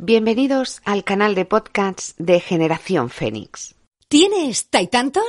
Bienvenidos 0.00 0.80
al 0.84 1.02
canal 1.02 1.34
de 1.34 1.44
podcasts 1.44 2.14
de 2.18 2.38
Generación 2.38 3.10
Fénix. 3.10 3.74
¿Tienes 4.06 4.68
taitantos? 4.70 5.24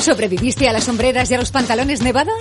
¿Sobreviviste 0.00 0.68
a 0.68 0.72
las 0.72 0.84
sombreras 0.84 1.28
y 1.28 1.34
a 1.34 1.38
los 1.38 1.50
pantalones 1.50 2.02
nevados? 2.02 2.38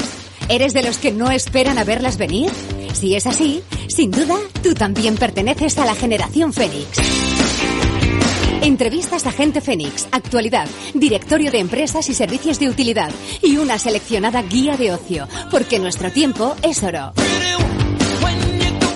¿Eres 0.48 0.76
de 0.76 0.84
los 0.84 1.00
que 1.00 1.12
no 1.12 1.32
esperan 1.32 1.80
a 1.80 1.86
verlas 1.86 2.20
venir? 2.20 2.52
Si 2.94 3.16
es 3.16 3.26
así, 3.26 3.64
sin 3.88 4.12
duda, 4.12 4.36
tú 4.62 4.76
también 4.76 5.18
perteneces 5.18 5.80
a 5.80 5.86
la 5.86 5.96
Generación 5.96 6.54
Fénix. 6.54 7.00
Entrevistas 8.62 9.26
a 9.26 9.32
Gente 9.32 9.60
Fénix, 9.60 10.08
actualidad, 10.12 10.68
directorio 10.94 11.50
de 11.50 11.62
empresas 11.62 12.08
y 12.10 12.14
servicios 12.14 12.60
de 12.60 12.70
utilidad 12.70 13.10
y 13.42 13.58
una 13.58 13.80
seleccionada 13.80 14.44
guía 14.44 14.78
de 14.78 14.94
ocio, 14.94 15.28
porque 15.50 15.80
nuestro 15.80 16.12
tiempo 16.12 16.56
es 16.62 16.84
oro. 16.84 17.12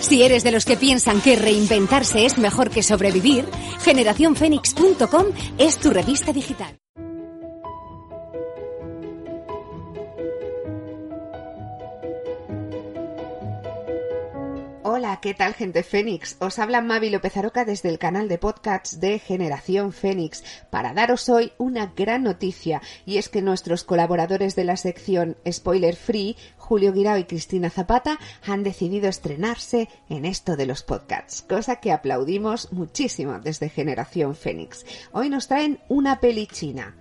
Si 0.03 0.21
eres 0.21 0.43
de 0.43 0.51
los 0.51 0.65
que 0.65 0.75
piensan 0.75 1.21
que 1.21 1.37
reinventarse 1.37 2.25
es 2.25 2.37
mejor 2.37 2.69
que 2.69 2.83
sobrevivir, 2.83 3.45
generacionfenix.com 3.79 5.27
es 5.57 5.77
tu 5.77 5.91
revista 5.91 6.33
digital. 6.33 6.82
¿Qué 15.21 15.33
tal 15.33 15.53
gente 15.53 15.83
Fénix? 15.83 16.37
Os 16.39 16.59
habla 16.59 16.81
Mavi 16.81 17.09
López 17.09 17.37
Aroca 17.37 17.65
desde 17.65 17.89
el 17.89 17.99
canal 17.99 18.27
de 18.27 18.37
podcasts 18.37 18.99
de 18.99 19.19
Generación 19.19 19.91
Fénix 19.91 20.43
para 20.69 20.93
daros 20.93 21.29
hoy 21.29 21.51
una 21.57 21.93
gran 21.95 22.23
noticia 22.23 22.81
y 23.05 23.17
es 23.17 23.29
que 23.29 23.41
nuestros 23.41 23.83
colaboradores 23.83 24.55
de 24.55 24.63
la 24.63 24.77
sección 24.77 25.37
Spoiler 25.49 25.95
Free, 25.95 26.37
Julio 26.57 26.93
Guirao 26.93 27.17
y 27.17 27.25
Cristina 27.25 27.69
Zapata, 27.69 28.17
han 28.45 28.63
decidido 28.63 29.09
estrenarse 29.09 29.89
en 30.09 30.25
esto 30.25 30.55
de 30.55 30.65
los 30.65 30.83
podcasts, 30.83 31.41
cosa 31.41 31.77
que 31.77 31.91
aplaudimos 31.91 32.71
muchísimo 32.71 33.39
desde 33.39 33.69
Generación 33.69 34.35
Fénix. 34.35 34.85
Hoy 35.11 35.29
nos 35.29 35.47
traen 35.47 35.79
una 35.89 36.19
peli 36.19 36.47
china. 36.47 36.95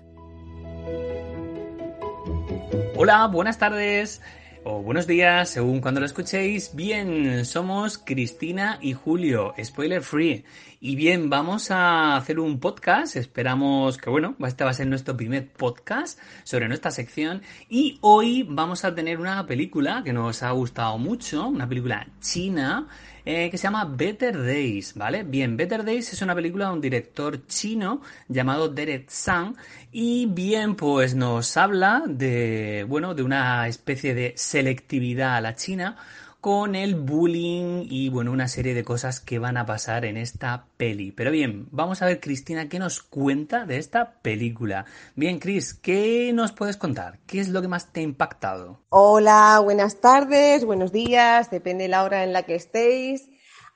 Hola, 2.97 3.27
buenas 3.28 3.59
tardes 3.59 4.20
o 4.65 4.83
buenos 4.83 5.07
días, 5.07 5.51
según 5.51 5.81
cuando 5.81 6.01
lo 6.01 6.07
escuchéis. 6.07 6.75
Bien, 6.75 7.45
somos 7.45 7.99
Cristina 7.99 8.79
y 8.81 8.93
Julio, 8.93 9.55
spoiler 9.63 10.03
free. 10.03 10.45
Y 10.81 10.97
bien, 10.97 11.31
vamos 11.31 11.71
a 11.71 12.17
hacer 12.17 12.39
un 12.39 12.61
podcast. 12.61 13.17
Esperamos 13.17 13.99
que, 13.99 14.11
bueno, 14.11 14.37
este 14.47 14.65
va 14.65 14.71
a 14.71 14.75
ser 14.75 14.87
nuestro 14.87 15.17
primer 15.17 15.49
podcast 15.49 16.19
sobre 16.45 16.69
nuestra 16.69 16.91
sección. 16.91 17.43
Y 17.69 17.99
hoy 18.01 18.47
vamos 18.49 18.85
a 18.85 18.95
tener 18.95 19.19
una 19.19 19.47
película 19.47 20.03
que 20.05 20.13
nos 20.13 20.43
ha 20.43 20.51
gustado 20.51 20.99
mucho, 20.99 21.49
una 21.49 21.69
película 21.69 22.07
china 22.21 22.89
eh, 23.25 23.51
que 23.51 23.59
se 23.59 23.65
llama 23.65 23.84
Better 23.84 24.37
Days, 24.42 24.95
¿vale? 24.95 25.23
Bien, 25.23 25.56
Better 25.56 25.84
Days 25.84 26.12
es 26.12 26.23
una 26.23 26.34
película 26.34 26.67
de 26.67 26.73
un 26.73 26.81
director 26.81 27.47
chino 27.47 28.03
llamado 28.28 28.69
Derek 28.69 29.09
Sang 29.11 29.55
y 29.92 30.27
bien, 30.27 30.75
pues 30.75 31.15
nos 31.15 31.56
habla 31.56 32.03
de, 32.06 32.84
bueno, 32.89 33.15
de 33.15 33.23
una 33.23 33.69
especie 33.69 34.15
de 34.15 34.33
selectividad 34.37 35.37
a 35.37 35.41
la 35.41 35.55
China 35.55 35.97
con 36.43 36.75
el 36.75 36.97
bullying 36.97 37.87
y 37.89 38.09
bueno, 38.09 38.33
una 38.33 38.48
serie 38.48 38.75
de 38.75 38.83
cosas 38.83 39.21
que 39.21 39.39
van 39.39 39.57
a 39.57 39.65
pasar 39.65 40.05
en 40.05 40.17
esta 40.17 40.67
peli. 40.77 41.12
Pero 41.12 41.31
bien, 41.31 41.69
vamos 41.71 42.03
a 42.03 42.07
ver 42.07 42.19
Cristina 42.19 42.69
qué 42.69 42.81
nos 42.81 43.01
cuenta 43.01 43.65
de 43.65 43.79
esta 43.79 44.15
película. 44.23 44.84
Bien, 45.15 45.39
Cris, 45.39 45.73
¿qué 45.73 46.33
nos 46.34 46.51
puedes 46.51 46.77
contar? 46.77 47.21
¿Qué 47.29 47.39
es 47.39 47.49
lo 47.49 47.62
que 47.62 47.69
más 47.69 47.93
te 47.93 48.01
ha 48.01 48.03
impactado? 48.03 48.81
Hola, 48.89 49.61
buenas 49.62 50.01
tardes, 50.01 50.65
buenos 50.65 50.91
días, 50.91 51.49
depende 51.49 51.84
de 51.84 51.91
la 51.91 52.03
hora 52.03 52.25
en 52.25 52.33
la 52.33 52.43
que 52.43 52.56
estéis. 52.56 53.31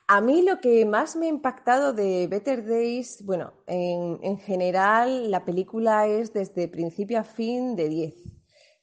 A 0.08 0.20
mí 0.20 0.42
lo 0.42 0.58
que 0.58 0.84
más 0.86 1.14
me 1.14 1.27
ha 1.27 1.28
impactado 1.28 1.92
de 1.92 2.27
Better 2.27 2.67
Days, 2.67 3.25
bueno, 3.25 3.53
en, 3.69 4.39
general 4.39 5.30
la 5.30 5.45
película 5.45 6.08
es 6.08 6.33
desde 6.33 6.67
principio 6.67 7.20
a 7.20 7.23
fin 7.23 7.77
de 7.77 7.89
10. 7.89 8.14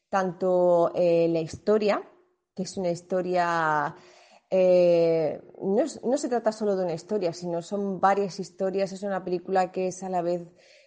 Tanto 0.10 0.94
eh, 0.96 1.28
la 1.30 1.42
historia, 1.42 2.02
que 2.56 2.64
es 2.64 2.78
una 2.78 2.92
historia, 2.92 3.96
eh, 4.50 5.42
no, 5.62 6.18
se 6.18 6.30
trata 6.30 6.52
solo 6.52 6.76
de 6.76 6.84
una 6.86 6.94
historia, 6.94 7.34
sino 7.34 7.62
son 7.62 8.00
varias 8.00 8.40
historias, 8.40 8.92
es 8.92 9.04
una 9.04 9.24
película 9.24 9.72
que 9.72 9.88
es 9.88 10.04
a 10.04 10.10
la 10.10 10.22
vez 10.22 10.42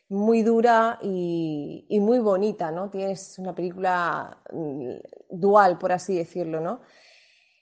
muy 0.09 0.43
dura 0.43 0.99
y, 1.03 1.87
muy 2.00 2.21
bonita, 2.21 2.71
¿no? 2.71 2.91
Tienes 2.91 3.38
una 3.38 3.55
película 3.55 4.41
mm, 4.53 4.94
dual, 5.31 5.78
por 5.78 5.93
así 5.93 6.16
decirlo, 6.16 6.60
¿no? 6.60 6.81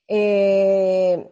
Eh, 0.06 1.30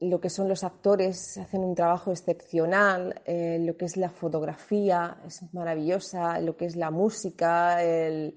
lo 0.00 0.20
que 0.20 0.30
son 0.30 0.48
los 0.48 0.64
actores 0.64 1.36
hacen 1.38 1.62
un 1.62 1.74
trabajo 1.74 2.10
excepcional, 2.10 3.20
eh, 3.26 3.58
lo 3.60 3.76
que 3.76 3.84
es 3.84 3.96
la 3.96 4.08
fotografía 4.08 5.18
es 5.26 5.42
maravillosa, 5.52 6.40
lo 6.40 6.56
que 6.56 6.64
es 6.66 6.76
la 6.76 6.90
música, 6.90 7.82
el, 7.82 8.34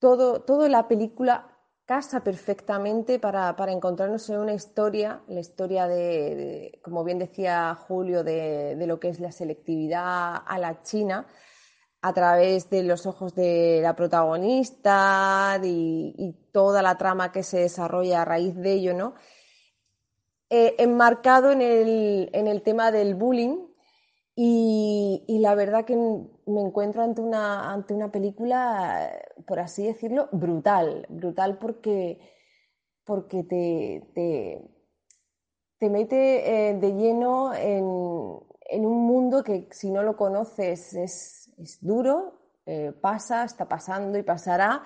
todo, 0.00 0.42
toda 0.42 0.68
la 0.68 0.88
película 0.88 1.50
casa 1.90 2.22
perfectamente 2.22 3.18
para, 3.18 3.52
encontrarnos 3.66 4.30
en 4.30 4.38
una 4.38 4.54
historia, 4.54 5.22
la 5.26 5.40
historia 5.40 5.88
de, 5.88 6.78
como 6.84 7.02
bien 7.02 7.18
decía 7.18 7.74
Julio, 7.74 8.22
de, 8.22 8.76
lo 8.86 9.00
que 9.00 9.08
es 9.08 9.18
la 9.18 9.32
selectividad 9.32 10.36
a 10.46 10.58
la 10.58 10.82
China 10.82 11.26
a 12.00 12.12
través 12.14 12.70
de 12.70 12.84
los 12.84 13.06
ojos 13.06 13.34
de 13.34 13.80
la 13.82 13.96
protagonista 13.96 15.60
y, 15.64 16.36
toda 16.52 16.80
la 16.80 16.96
trama 16.96 17.32
que 17.32 17.42
se 17.42 17.58
desarrolla 17.58 18.22
a 18.22 18.24
raíz 18.24 18.56
de 18.56 18.72
ello, 18.72 18.94
¿no? 18.94 19.14
Eh, 20.48 20.76
enmarcado 20.78 21.50
en 21.50 21.60
el, 21.60 22.30
en 22.32 22.46
el 22.46 22.62
tema 22.62 22.92
del 22.92 23.16
bullying, 23.16 23.69
y, 24.42 25.38
la 25.40 25.54
verdad 25.54 25.84
que 25.84 25.94
me 25.96 26.62
encuentro 26.62 27.02
ante 27.02 27.20
una, 27.20 27.70
ante 27.70 27.92
una 27.92 28.10
película, 28.10 29.12
por 29.46 29.60
así 29.60 29.86
decirlo, 29.86 30.30
brutal. 30.32 31.04
Brutal 31.10 31.58
porque, 31.58 32.18
porque 33.04 33.44
te, 33.44 34.02
te, 35.78 35.90
mete 35.90 36.70
eh, 36.70 36.74
de 36.74 36.92
lleno 36.94 37.52
en, 37.52 37.84
un 37.84 39.06
mundo 39.06 39.44
que 39.44 39.68
si 39.72 39.90
no 39.90 40.02
lo 40.02 40.16
conoces 40.16 40.94
es, 40.94 41.78
duro, 41.82 42.40
eh, 42.64 42.92
pasa, 42.98 43.44
está 43.44 43.68
pasando 43.68 44.16
y 44.16 44.22
pasará. 44.22 44.84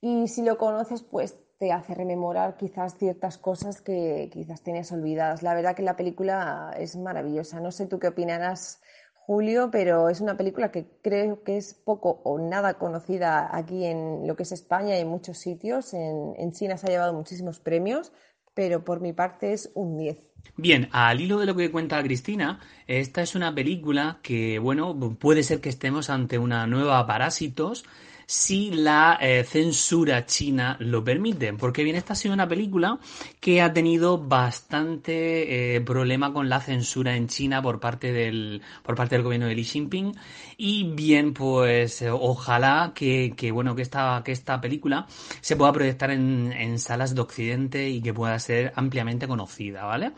Y 0.00 0.28
si 0.28 0.42
lo 0.42 0.56
conoces, 0.56 1.02
pues 1.02 1.36
te 1.64 1.72
hace 1.72 1.94
rememorar 1.94 2.58
quizás 2.58 2.94
ciertas 2.98 3.38
cosas 3.38 3.80
que 3.80 4.28
quizás 4.30 4.62
tenías 4.62 4.92
olvidadas. 4.92 5.42
La 5.42 5.54
verdad 5.54 5.74
que 5.74 5.82
la 5.82 5.96
película 5.96 6.74
es 6.78 6.94
maravillosa. 6.94 7.58
No 7.58 7.72
sé 7.72 7.86
tú 7.86 7.98
qué 7.98 8.08
opinarás, 8.08 8.82
Julio, 9.14 9.70
pero 9.72 10.10
es 10.10 10.20
una 10.20 10.36
película 10.36 10.70
que 10.70 10.84
creo 11.02 11.42
que 11.42 11.56
es 11.56 11.72
poco 11.72 12.20
o 12.22 12.38
nada 12.38 12.74
conocida 12.74 13.48
aquí 13.56 13.86
en 13.86 14.26
lo 14.26 14.36
que 14.36 14.42
es 14.42 14.52
España 14.52 14.98
y 14.98 15.00
en 15.00 15.08
muchos 15.08 15.38
sitios. 15.38 15.94
En, 15.94 16.34
en 16.36 16.52
China 16.52 16.76
se 16.76 16.86
ha 16.86 16.90
llevado 16.90 17.14
muchísimos 17.14 17.60
premios, 17.60 18.12
pero 18.52 18.84
por 18.84 19.00
mi 19.00 19.14
parte 19.14 19.54
es 19.54 19.70
un 19.72 19.96
10. 19.96 20.18
Bien, 20.58 20.90
al 20.92 21.18
hilo 21.18 21.38
de 21.38 21.46
lo 21.46 21.56
que 21.56 21.70
cuenta 21.70 22.02
Cristina, 22.02 22.60
esta 22.86 23.22
es 23.22 23.34
una 23.34 23.54
película 23.54 24.18
que, 24.22 24.58
bueno, 24.58 25.16
puede 25.18 25.42
ser 25.42 25.62
que 25.62 25.70
estemos 25.70 26.10
ante 26.10 26.36
una 26.36 26.66
nueva 26.66 27.06
Parásitos, 27.06 27.86
si 28.26 28.70
la 28.70 29.18
eh, 29.20 29.44
censura 29.44 30.26
china 30.26 30.76
lo 30.80 31.02
permite. 31.04 31.52
Porque 31.54 31.84
bien, 31.84 31.96
esta 31.96 32.12
ha 32.14 32.16
sido 32.16 32.34
una 32.34 32.48
película 32.48 32.98
que 33.40 33.62
ha 33.62 33.72
tenido 33.72 34.18
bastante 34.18 35.76
eh, 35.76 35.80
problema 35.80 36.32
con 36.32 36.48
la 36.48 36.60
censura 36.60 37.16
en 37.16 37.28
China 37.28 37.62
por 37.62 37.80
parte 37.80 38.12
del, 38.12 38.62
por 38.82 38.94
parte 38.94 39.16
del 39.16 39.24
gobierno 39.24 39.46
de 39.46 39.54
Xi 39.54 39.64
Jinping. 39.64 40.14
Y 40.56 40.84
bien, 40.94 41.34
pues 41.34 42.02
eh, 42.02 42.10
ojalá 42.10 42.92
que, 42.94 43.34
que, 43.36 43.50
bueno, 43.50 43.74
que 43.74 43.82
esta, 43.82 44.22
que 44.24 44.32
esta 44.32 44.60
película 44.60 45.06
se 45.40 45.56
pueda 45.56 45.72
proyectar 45.72 46.10
en, 46.10 46.52
en 46.52 46.78
salas 46.78 47.14
de 47.14 47.20
Occidente 47.20 47.88
y 47.88 48.00
que 48.00 48.14
pueda 48.14 48.38
ser 48.38 48.72
ampliamente 48.76 49.26
conocida, 49.26 49.84
¿vale? 49.84 50.12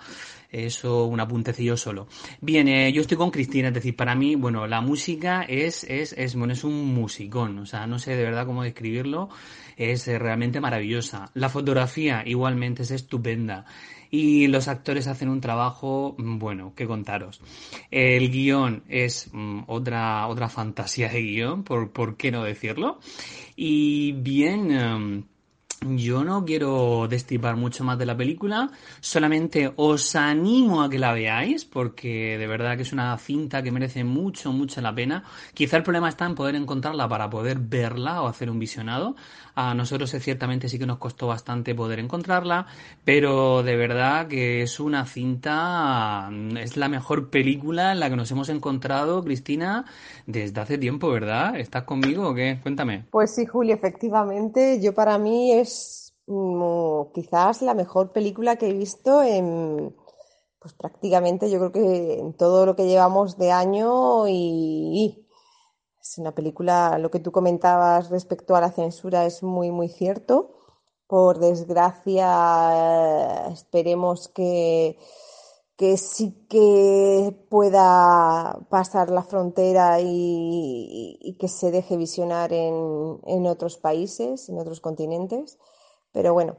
Eso, 0.51 1.07
un 1.07 1.21
apuntecillo 1.21 1.77
solo. 1.77 2.07
Bien, 2.41 2.69
eh, 2.69 2.93
yo 2.93 3.01
estoy 3.01 3.17
con 3.17 3.31
Cristina, 3.31 3.69
es 3.69 3.75
decir, 3.75 3.97
para 3.97 4.15
mí, 4.15 4.35
bueno, 4.35 4.67
la 4.67 4.81
música 4.81 5.43
es, 5.43 5.85
es, 5.85 6.13
es, 6.13 6.37
bueno, 6.37 6.53
es 6.53 6.65
un 6.65 6.95
musicón, 6.95 7.59
o 7.59 7.67
sea, 7.67 7.87
no 7.87 7.99
sé 7.99 8.17
de 8.17 8.25
verdad 8.25 8.47
cómo 8.47 8.63
describirlo, 8.63 9.29
es 9.77 10.09
eh, 10.09 10.19
realmente 10.19 10.61
maravillosa. 10.61 11.31
La 11.35 11.49
fotografía 11.49 12.23
igualmente 12.27 12.83
es 12.83 12.91
estupenda 12.91 13.67
y 14.11 14.47
los 14.47 14.69
actores 14.69 15.07
hacen 15.07 15.29
un 15.29 15.41
trabajo, 15.41 16.15
mm, 16.19 16.39
bueno, 16.39 16.73
que 16.75 16.87
contaros. 16.87 17.41
El 17.91 18.31
guion 18.31 18.85
es 18.89 19.31
mm, 19.33 19.65
otra, 19.67 20.27
otra 20.29 20.49
fantasía 20.49 21.09
de 21.09 21.23
guion, 21.23 21.65
por, 21.65 21.91
por 21.93 22.17
qué 22.17 22.31
no 22.31 22.45
decirlo. 22.45 22.99
Y 23.57 24.13
bien, 24.13 24.71
em, 24.71 25.25
yo 25.83 26.25
no 26.25 26.45
quiero 26.45 27.07
destipar 27.09 27.57
mucho 27.57 27.85
más 27.85 27.99
de 27.99 28.07
la 28.07 28.17
película, 28.17 28.71
solamente 29.01 29.73
os 29.77 30.17
animo 30.17 30.83
a 30.83 30.91
que 30.91 30.99
la 30.99 31.13
veáis 31.13 31.65
porque 31.65 32.39
de 32.39 32.47
verdad 32.47 32.77
que 32.77 32.83
es 32.83 32.93
una 32.93 33.17
cinta 33.19 33.63
que 33.63 33.71
merece 33.71 34.05
mucho, 34.05 34.53
mucho 34.53 34.81
la 34.81 34.95
pena. 34.95 35.25
Quizá 35.55 35.77
el 35.77 35.83
problema 35.83 36.09
está 36.09 36.27
en 36.27 36.35
poder 36.35 36.55
encontrarla 36.55 37.09
para 37.09 37.29
poder 37.29 37.59
verla 37.59 38.23
o 38.23 38.27
hacer 38.27 38.51
un 38.51 38.59
visionado. 38.59 39.17
A 39.55 39.75
nosotros 39.75 40.11
ciertamente 40.11 40.69
sí 40.69 40.79
que 40.79 40.87
nos 40.87 40.99
costó 40.99 41.29
bastante 41.29 41.75
poder 41.75 41.99
encontrarla, 41.99 42.67
pero 43.05 43.63
de 43.63 43.77
verdad 43.77 44.29
que 44.29 44.63
es 44.63 44.79
una 44.81 45.07
cinta, 45.07 46.31
es 46.59 46.77
la 46.77 46.89
mejor 46.89 47.31
película 47.31 47.93
en 47.93 48.01
la 48.01 48.11
que 48.11 48.17
nos 48.17 48.31
hemos 48.31 48.51
encontrado, 48.51 49.25
Cristina, 49.25 49.87
desde 50.27 50.61
hace 50.61 50.77
tiempo, 50.77 51.11
¿verdad? 51.11 51.57
¿Estás 51.59 51.85
conmigo 51.85 52.29
o 52.29 52.35
qué? 52.35 52.59
Cuéntame. 52.63 53.05
Pues 53.11 53.35
sí, 53.35 53.47
Julio, 53.47 53.75
efectivamente, 53.75 54.79
yo 54.83 54.93
para 54.93 55.17
mí 55.17 55.53
es 55.53 55.66
Mm, 56.27 57.13
quizás 57.15 57.63
la 57.63 57.75
mejor 57.75 58.13
película 58.13 58.57
que 58.57 58.69
he 58.69 58.73
visto 58.73 59.23
en, 59.23 59.95
pues 60.59 60.75
prácticamente 60.75 61.51
yo 61.51 61.59
creo 61.59 61.73
que 61.73 62.19
en 62.19 62.35
todo 62.35 62.67
lo 62.67 62.75
que 62.77 62.87
llevamos 62.87 63.39
de 63.39 63.53
año 63.53 64.27
y, 64.29 65.27
es 66.01 66.19
una 66.19 66.35
película, 66.35 66.99
lo 66.99 67.11
que 67.11 67.21
tú 67.21 67.33
comentabas 67.33 68.11
respecto 68.11 68.57
a 68.57 68.61
la 68.61 68.73
censura 68.73 69.27
es 69.27 69.43
muy, 69.43 69.71
muy 69.71 69.89
cierto. 69.89 70.53
Por 71.07 71.39
desgracia, 71.39 72.27
esperemos 73.53 74.29
que, 74.29 74.99
que 75.77 75.97
sí 75.99 76.47
que 76.49 77.37
pueda 77.51 78.59
pasar 78.71 79.11
la 79.11 79.23
frontera 79.23 79.99
y, 80.01 81.37
que 81.39 81.49
se 81.49 81.71
deje 81.71 81.97
visionar 81.97 82.53
en, 82.53 83.21
en 83.27 83.47
otros 83.47 83.77
países, 83.77 84.49
en 84.49 84.59
otros 84.59 84.81
continentes. 84.81 85.59
Pero 86.13 86.33
bueno, 86.33 86.57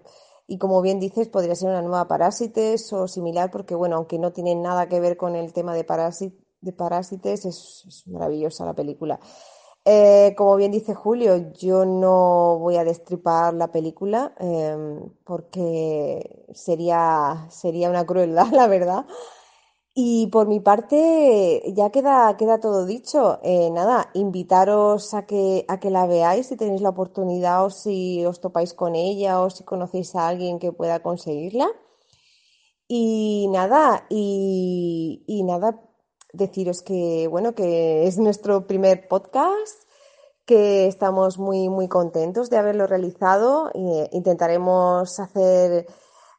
y 0.47 0.57
como 0.57 0.81
bien 0.81 0.99
dices, 0.99 1.27
podría 1.27 1.55
ser 1.55 1.69
una 1.69 1.81
nueva 1.81 2.07
Parásites 2.07 2.93
o 2.93 3.07
similar, 3.07 3.51
porque 3.51 3.75
bueno, 3.75 3.97
aunque 3.97 4.17
no 4.17 4.31
tiene 4.31 4.55
nada 4.55 4.87
que 4.87 5.01
ver 5.01 5.17
con 5.17 5.35
el 5.35 5.51
tema 5.51 5.73
de, 5.73 5.85
de 6.61 6.73
Parásites, 6.73 7.45
es, 7.45 8.03
maravillosa 8.07 8.65
la 8.65 8.73
película. 8.73 9.19
Eh, 9.89 10.33
como 10.37 10.57
bien 10.57 10.71
dice 10.73 10.93
Julio, 10.93 11.53
yo 11.53 11.85
no 11.85 12.57
voy 12.59 12.75
a 12.75 12.83
destripar 12.83 13.53
la 13.53 13.71
película 13.71 14.33
em, 14.37 15.09
porque 15.23 16.45
sería, 16.53 17.45
sería 17.49 17.89
una 17.89 18.05
crueldad, 18.05 18.47
la 18.51 18.67
verdad. 18.67 19.05
Y 19.95 20.27
por 20.27 20.47
mi 20.47 20.59
parte, 20.61 21.63
ya 21.75 21.91
queda, 21.91 22.37
queda 22.37 22.59
todo 22.59 22.85
dicho. 22.85 23.39
Eh, 23.43 23.69
nada, 23.71 24.09
invitaros 24.13 25.13
a 25.13 25.25
que, 25.25 25.65
a 25.69 25.79
que 25.79 25.89
la 25.91 26.07
veáis 26.07 26.47
si 26.47 26.57
tenéis 26.57 26.81
la 26.81 26.89
oportunidad 26.89 27.65
o 27.65 27.69
si 27.71 28.25
os 28.25 28.41
topáis 28.41 28.73
con 28.73 28.95
ella 28.95 29.41
o 29.41 29.49
si 29.49 29.63
conocéis 29.63 30.15
a 30.15 30.27
alguien 30.27 30.59
que 30.59 30.73
pueda 30.73 31.01
conseguirla. 31.01 31.67
Y 32.89 33.47
nada, 33.49 34.05
y, 34.09 35.23
y 35.27 35.43
nada, 35.43 35.81
deciros 36.33 36.81
que, 36.81 37.27
bueno, 37.29 37.53
que 37.55 38.07
es 38.07 38.17
nuestro 38.17 38.67
primer 38.67 39.07
podcast, 39.07 39.83
que 40.45 40.87
estamos 40.87 41.37
muy, 41.37 41.69
muy 41.69 41.87
contentos 41.87 42.49
de 42.49 42.57
haberlo 42.57 42.87
realizado. 42.87 43.71
E 43.73 44.09
intentaremos 44.11 45.19
hacer 45.19 45.87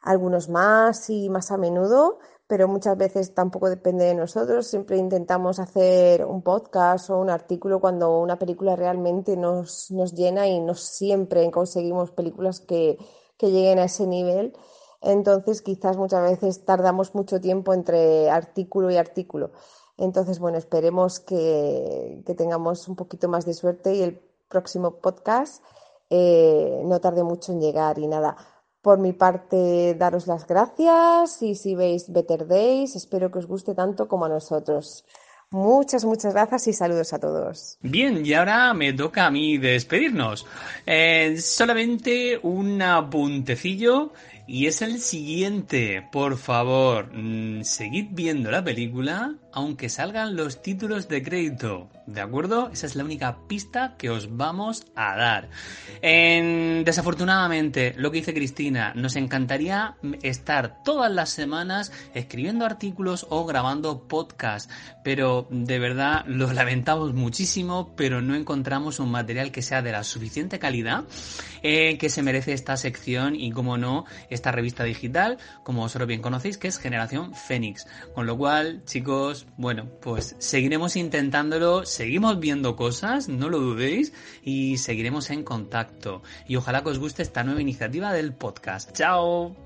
algunos 0.02 0.48
más 0.48 1.10
y 1.10 1.28
más 1.28 1.50
a 1.50 1.56
menudo 1.56 2.18
pero 2.48 2.66
muchas 2.66 2.96
veces 2.96 3.34
tampoco 3.34 3.68
depende 3.68 4.06
de 4.06 4.14
nosotros. 4.14 4.66
Siempre 4.66 4.96
intentamos 4.96 5.58
hacer 5.58 6.24
un 6.24 6.42
podcast 6.42 7.10
o 7.10 7.18
un 7.18 7.28
artículo 7.28 7.78
cuando 7.78 8.18
una 8.20 8.38
película 8.38 8.74
realmente 8.74 9.36
nos, 9.36 9.90
nos 9.90 10.14
llena 10.14 10.48
y 10.48 10.58
no 10.58 10.74
siempre 10.74 11.48
conseguimos 11.50 12.10
películas 12.10 12.60
que, 12.60 12.96
que 13.36 13.50
lleguen 13.50 13.78
a 13.78 13.84
ese 13.84 14.06
nivel. 14.06 14.56
Entonces, 15.02 15.60
quizás 15.60 15.98
muchas 15.98 16.22
veces 16.22 16.64
tardamos 16.64 17.14
mucho 17.14 17.38
tiempo 17.38 17.74
entre 17.74 18.30
artículo 18.30 18.90
y 18.90 18.96
artículo. 18.96 19.50
Entonces, 19.98 20.38
bueno, 20.38 20.56
esperemos 20.56 21.20
que, 21.20 22.22
que 22.24 22.34
tengamos 22.34 22.88
un 22.88 22.96
poquito 22.96 23.28
más 23.28 23.44
de 23.44 23.52
suerte 23.52 23.94
y 23.94 24.02
el 24.02 24.20
próximo 24.48 24.92
podcast 24.92 25.62
eh, 26.08 26.80
no 26.84 27.00
tarde 27.00 27.22
mucho 27.22 27.52
en 27.52 27.60
llegar 27.60 27.98
y 27.98 28.06
nada 28.06 28.36
por 28.80 28.98
mi 28.98 29.12
parte, 29.12 29.94
daros 29.94 30.26
las 30.26 30.46
gracias 30.46 31.42
y 31.42 31.54
si 31.54 31.74
veis 31.74 32.10
Better 32.10 32.46
Days, 32.46 32.96
espero 32.96 33.30
que 33.30 33.40
os 33.40 33.46
guste 33.46 33.74
tanto 33.74 34.08
como 34.08 34.24
a 34.24 34.28
nosotros. 34.28 35.04
Muchas, 35.50 36.04
muchas 36.04 36.34
gracias 36.34 36.68
y 36.68 36.72
saludos 36.74 37.12
a 37.12 37.18
todos. 37.18 37.78
Bien, 37.80 38.24
y 38.24 38.34
ahora 38.34 38.72
me 38.74 38.92
toca 38.92 39.26
a 39.26 39.30
mí 39.30 39.58
despedirnos. 39.58 40.46
Eh, 40.86 41.36
solamente 41.38 42.38
un 42.42 42.80
apuntecillo 42.80 44.12
y 44.48 44.66
es 44.66 44.82
el 44.82 45.00
siguiente. 45.00 46.08
Por 46.10 46.38
favor, 46.38 47.14
mm, 47.14 47.62
seguid 47.62 48.08
viendo 48.12 48.50
la 48.50 48.64
película 48.64 49.36
aunque 49.52 49.88
salgan 49.90 50.34
los 50.34 50.62
títulos 50.62 51.06
de 51.08 51.22
crédito. 51.22 51.90
¿De 52.08 52.22
acuerdo? 52.22 52.70
Esa 52.72 52.86
es 52.86 52.96
la 52.96 53.04
única 53.04 53.36
pista 53.48 53.94
que 53.98 54.08
os 54.08 54.34
vamos 54.34 54.86
a 54.96 55.14
dar. 55.14 55.50
desafortunadamente, 56.00 57.92
lo 57.98 58.10
que 58.10 58.18
dice 58.20 58.32
Cristina, 58.32 58.94
nos 58.94 59.14
encantaría 59.14 59.96
estar 60.22 60.82
todas 60.82 61.12
las 61.12 61.28
semanas 61.28 61.92
escribiendo 62.14 62.64
artículos 62.64 63.26
o 63.28 63.44
grabando 63.44 64.08
podcast, 64.08 64.70
pero 65.04 65.48
de 65.50 65.78
verdad 65.78 66.24
lo 66.26 66.50
lamentamos 66.54 67.12
muchísimo, 67.12 67.94
pero 67.94 68.22
no 68.22 68.34
encontramos 68.34 69.00
un 69.00 69.10
material 69.10 69.52
que 69.52 69.60
sea 69.60 69.82
de 69.82 69.92
la 69.92 70.02
suficiente 70.02 70.58
calidad 70.58 71.04
eh, 71.62 71.98
que 71.98 72.08
se 72.08 72.22
merece 72.22 72.54
esta 72.54 72.78
sección 72.78 73.34
y, 73.36 73.50
como 73.50 73.76
no, 73.76 74.06
esta 74.30 74.50
revista 74.50 74.84
digital, 74.84 75.36
como 75.62 75.82
vosotros 75.82 76.08
bien 76.08 76.22
conocéis, 76.22 76.56
que 76.56 76.68
es 76.68 76.78
Generación 76.78 77.34
Fénix. 77.34 77.86
Con 78.14 78.26
lo 78.26 78.38
cual, 78.38 78.82
chicos, 78.86 79.46
bueno, 79.58 79.86
pues 80.00 80.36
seguiremos 80.38 80.96
intentándolo, 80.96 81.84
seguimos 81.98 82.38
viendo 82.38 82.76
cosas, 82.76 83.28
no 83.28 83.48
lo 83.48 83.58
dudéis, 83.58 84.12
y 84.44 84.78
seguiremos 84.78 85.30
en 85.30 85.42
contacto. 85.42 86.22
Y 86.46 86.54
ojalá 86.54 86.84
que 86.84 86.90
os 86.90 87.00
guste 87.00 87.22
esta 87.22 87.42
nueva 87.42 87.60
iniciativa 87.60 88.12
del 88.12 88.32
podcast. 88.32 88.92
¡Chao! 88.92 89.56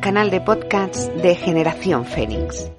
Canal 0.00 0.30
de 0.30 0.40
podcasts 0.40 1.10
de 1.22 1.34
Generación 1.34 2.06
Fénix. 2.06 2.70